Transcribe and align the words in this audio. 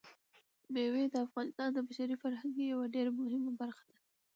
مېوې 0.73 1.03
د 1.13 1.15
افغانستان 1.25 1.69
د 1.73 1.77
بشري 1.87 2.15
فرهنګ 2.23 2.53
یوه 2.71 2.85
ډېره 2.95 3.11
مهمه 3.19 3.51
برخه 3.61 3.83
ده. 3.91 3.97